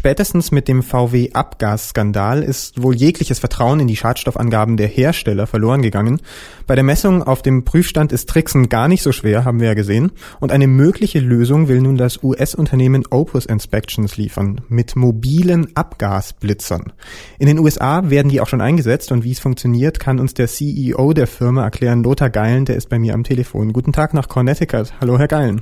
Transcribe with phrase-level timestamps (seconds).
[0.00, 6.22] Spätestens mit dem VW-Abgasskandal ist wohl jegliches Vertrauen in die Schadstoffangaben der Hersteller verloren gegangen.
[6.66, 9.74] Bei der Messung auf dem Prüfstand ist Tricksen gar nicht so schwer, haben wir ja
[9.74, 10.12] gesehen.
[10.40, 16.94] Und eine mögliche Lösung will nun das US-Unternehmen Opus Inspections liefern, mit mobilen Abgasblitzern.
[17.38, 20.46] In den USA werden die auch schon eingesetzt und wie es funktioniert, kann uns der
[20.46, 23.74] CEO der Firma erklären, Lothar Geilen, der ist bei mir am Telefon.
[23.74, 24.94] Guten Tag nach Connecticut.
[24.98, 25.60] Hallo, Herr Geilen.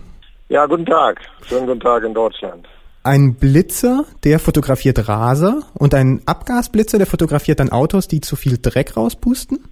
[0.48, 1.19] Ja, guten Tag.
[1.43, 2.69] Schönen guten Tag in Deutschland.
[3.09, 8.59] Ein Blitzer, der fotografiert Raser und ein Abgasblitzer, der fotografiert dann Autos, die zu viel
[8.59, 9.65] Dreck rauspusten?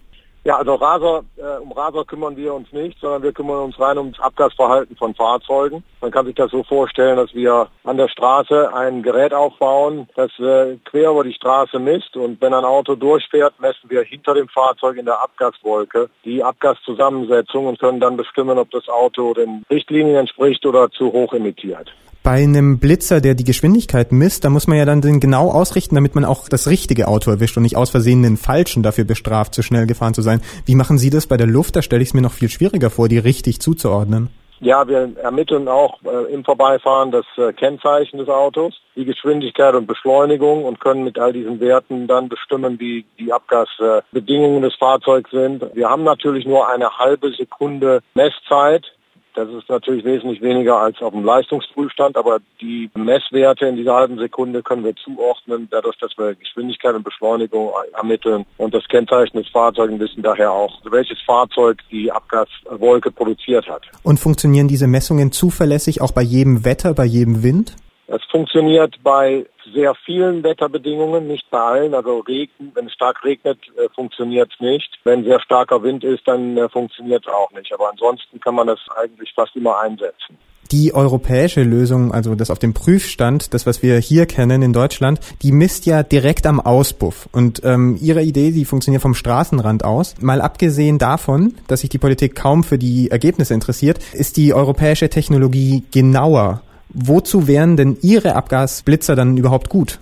[0.45, 3.99] Ja, also Raser, äh, um Raser kümmern wir uns nicht, sondern wir kümmern uns rein
[3.99, 5.85] ums Abgasverhalten von Fahrzeugen.
[6.01, 10.31] Man kann sich das so vorstellen, dass wir an der Straße ein Gerät aufbauen, das
[10.39, 14.49] äh, quer über die Straße misst und wenn ein Auto durchfährt, messen wir hinter dem
[14.49, 20.17] Fahrzeug in der Abgaswolke die Abgaszusammensetzung und können dann bestimmen, ob das Auto den Richtlinien
[20.17, 21.93] entspricht oder zu hoch emittiert.
[22.27, 25.95] Bei einem Blitzer, der die Geschwindigkeit misst, da muss man ja dann den genau ausrichten,
[25.95, 29.55] damit man auch das richtige Auto erwischt und nicht aus Versehen den falschen dafür bestraft,
[29.55, 30.41] zu schnell gefahren zu sein.
[30.65, 31.77] Wie machen Sie das bei der Luft?
[31.77, 34.31] Da stelle ich es mir noch viel schwieriger vor, die richtig zuzuordnen.
[34.59, 39.87] Ja, wir ermitteln auch äh, im Vorbeifahren das äh, Kennzeichen des Autos, die Geschwindigkeit und
[39.87, 45.65] Beschleunigung und können mit all diesen Werten dann bestimmen, wie die Abgasbedingungen des Fahrzeugs sind.
[45.75, 48.96] Wir haben natürlich nur eine halbe Sekunde Messzeit
[49.37, 54.19] das ist natürlich wesentlich weniger als auf dem Leistungsprüfstand, aber die Messwerte in dieser halben
[54.19, 59.49] Sekunde können wir zuordnen, dadurch, dass wir Geschwindigkeit und Beschleunigung ermitteln und das Kennzeichen des
[59.49, 63.83] Fahrzeugs wissen daher auch, welches Fahrzeug die Abgaswolke produziert hat.
[64.03, 67.77] Und funktionieren diese Messungen zuverlässig auch bei jedem Wetter, bei jedem Wind?
[68.09, 71.95] Es funktioniert bei sehr vielen Wetterbedingungen, nicht bei allen.
[71.95, 74.89] Also Regen, wenn es stark regnet, äh, funktioniert es nicht.
[75.03, 77.73] Wenn sehr starker Wind ist, dann äh, funktioniert es auch nicht.
[77.73, 80.39] Aber ansonsten kann man das eigentlich fast immer einsetzen.
[80.73, 85.21] Die europäische Lösung, also das auf dem Prüfstand, das was wir hier kennen in Deutschland,
[85.43, 87.29] die misst ja direkt am Auspuff.
[87.33, 90.15] Und ähm, Ihre Idee, die funktioniert vom Straßenrand aus.
[90.21, 95.09] Mal abgesehen davon, dass sich die Politik kaum für die Ergebnisse interessiert, ist die europäische
[95.09, 96.63] Technologie genauer
[96.99, 99.99] Wozu wären denn Ihre Abgasblitzer dann überhaupt gut?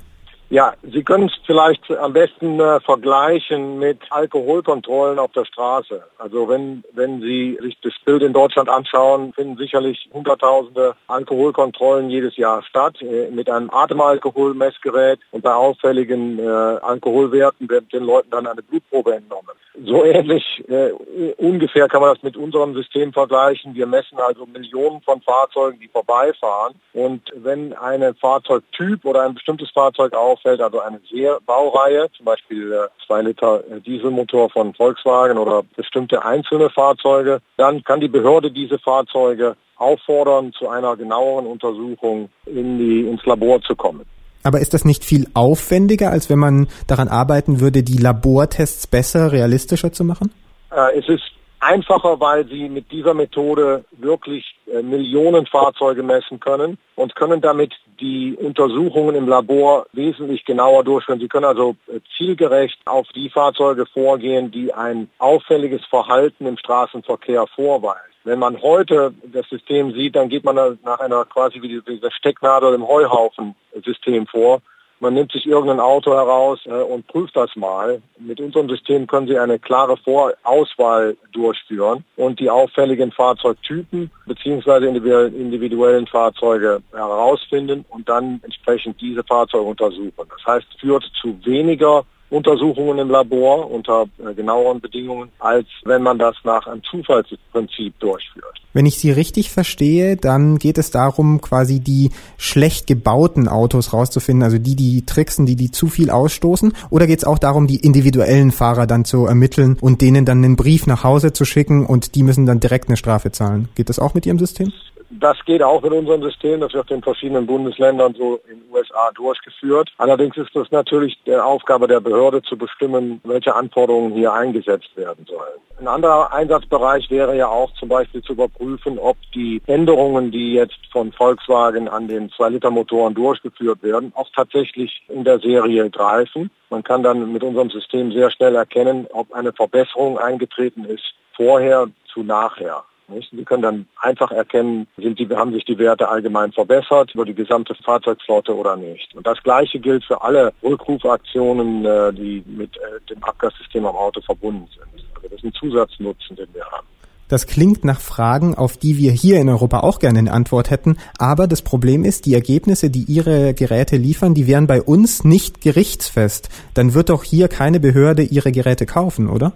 [0.48, 6.04] Ja, Sie können es vielleicht am besten äh, vergleichen mit Alkoholkontrollen auf der Straße.
[6.18, 12.36] Also wenn, wenn Sie sich das Bild in Deutschland anschauen, finden sicherlich Hunderttausende Alkoholkontrollen jedes
[12.36, 18.46] Jahr statt äh, mit einem Atemalkoholmessgerät und bei auffälligen äh, Alkoholwerten wird den Leuten dann
[18.46, 19.50] eine Blutprobe entnommen.
[19.82, 20.92] So ähnlich äh,
[21.36, 23.74] ungefähr kann man das mit unserem System vergleichen.
[23.74, 26.74] Wir messen also Millionen von Fahrzeugen, die vorbeifahren.
[26.92, 32.72] Und wenn ein Fahrzeugtyp oder ein bestimmtes Fahrzeug auffällt, also eine sehr Baureihe, zum Beispiel
[32.72, 38.78] äh, 2 Liter Dieselmotor von Volkswagen oder bestimmte einzelne Fahrzeuge, dann kann die Behörde diese
[38.78, 44.06] Fahrzeuge auffordern, zu einer genaueren Untersuchung in die, ins Labor zu kommen.
[44.44, 49.32] Aber ist das nicht viel aufwendiger, als wenn man daran arbeiten würde, die Labortests besser,
[49.32, 50.32] realistischer zu machen?
[50.70, 51.22] Äh, es ist
[51.60, 58.36] einfacher, weil sie mit dieser Methode wirklich Millionen Fahrzeuge messen können und können damit die
[58.36, 61.20] Untersuchungen im Labor wesentlich genauer durchführen.
[61.20, 67.46] Sie können also äh, zielgerecht auf die Fahrzeuge vorgehen, die ein auffälliges Verhalten im Straßenverkehr
[67.46, 68.14] vorweisen.
[68.24, 72.74] Wenn man heute das System sieht, dann geht man nach einer quasi wie dieser Stecknadel
[72.74, 74.62] im Heuhaufen-System vor.
[75.00, 78.00] Man nimmt sich irgendein Auto heraus äh, und prüft das mal.
[78.18, 84.88] Mit unserem System können Sie eine klare Vorauswahl durchführen und die auffälligen Fahrzeugtypen bzw.
[84.88, 90.12] individuellen Fahrzeuge herausfinden und dann entsprechend diese Fahrzeuge untersuchen.
[90.16, 92.04] Das heißt, führt zu weniger
[92.34, 98.60] Untersuchungen im Labor unter äh, genaueren Bedingungen, als wenn man das nach einem Zufallsprinzip durchführt.
[98.72, 104.42] Wenn ich Sie richtig verstehe, dann geht es darum, quasi die schlecht gebauten Autos rauszufinden,
[104.42, 107.76] also die, die tricksen, die, die zu viel ausstoßen, oder geht es auch darum, die
[107.76, 112.16] individuellen Fahrer dann zu ermitteln und denen dann einen Brief nach Hause zu schicken und
[112.16, 113.68] die müssen dann direkt eine Strafe zahlen?
[113.76, 114.72] Geht das auch mit Ihrem System?
[115.10, 119.10] Das geht auch mit unserem System, das wird in verschiedenen Bundesländern so in den USA
[119.14, 119.90] durchgeführt.
[119.98, 125.24] Allerdings ist das natürlich die Aufgabe der Behörde zu bestimmen, welche Anforderungen hier eingesetzt werden
[125.26, 125.60] sollen.
[125.78, 130.78] Ein anderer Einsatzbereich wäre ja auch zum Beispiel zu überprüfen, ob die Änderungen, die jetzt
[130.92, 136.50] von Volkswagen an den 2-Liter-Motoren durchgeführt werden, auch tatsächlich in der Serie greifen.
[136.70, 141.88] Man kann dann mit unserem System sehr schnell erkennen, ob eine Verbesserung eingetreten ist, vorher
[142.12, 142.84] zu nachher.
[143.08, 147.34] Sie können dann einfach erkennen, sind die, haben sich die Werte allgemein verbessert über die
[147.34, 149.14] gesamte Fahrzeugflotte oder nicht.
[149.14, 154.20] Und das Gleiche gilt für alle Rückrufaktionen, äh, die mit äh, dem Abgassystem am Auto
[154.22, 155.04] verbunden sind.
[155.14, 156.86] Also das ist ein Zusatznutzen, den wir haben.
[157.28, 160.98] Das klingt nach Fragen, auf die wir hier in Europa auch gerne eine Antwort hätten.
[161.18, 165.60] Aber das Problem ist, die Ergebnisse, die Ihre Geräte liefern, die wären bei uns nicht
[165.60, 166.50] gerichtsfest.
[166.74, 169.52] Dann wird doch hier keine Behörde Ihre Geräte kaufen, oder?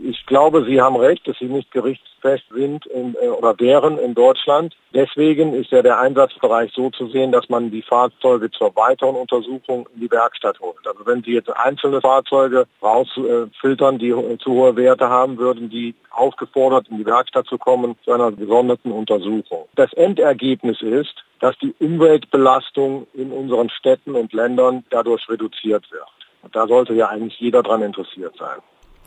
[0.00, 4.14] Ich glaube, Sie haben recht, dass sie nicht gerichtsfest sind in, äh, oder wären in
[4.14, 4.76] Deutschland.
[4.94, 9.88] Deswegen ist ja der Einsatzbereich so zu sehen, dass man die Fahrzeuge zur weiteren Untersuchung
[9.94, 10.86] in die Werkstatt holt.
[10.86, 16.86] Also wenn Sie jetzt einzelne Fahrzeuge rausfiltern, die zu hohe Werte haben, würden die aufgefordert,
[16.88, 19.66] in die Werkstatt zu kommen zu einer gesonderten Untersuchung.
[19.74, 26.06] Das Endergebnis ist, dass die Umweltbelastung in unseren Städten und Ländern dadurch reduziert wird.
[26.42, 28.58] Und da sollte ja eigentlich jeder daran interessiert sein.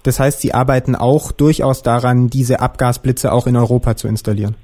[0.04, 4.56] Das heißt, Sie arbeiten auch durchaus daran, diese Abgasblitze auch in Europa zu installieren.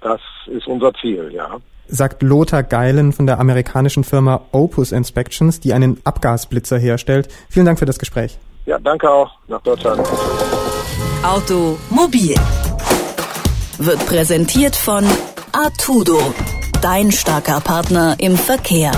[0.00, 1.56] Das ist unser Ziel, ja.
[1.88, 7.28] Sagt Lothar Geilen von der amerikanischen Firma Opus Inspections, die einen Abgasblitzer herstellt.
[7.48, 8.38] Vielen Dank für das Gespräch.
[8.64, 10.00] Ja, danke auch nach Deutschland.
[11.22, 12.34] Automobil
[13.78, 15.04] wird präsentiert von
[15.52, 16.18] Artudo,
[16.82, 18.90] dein starker Partner im Verkehr.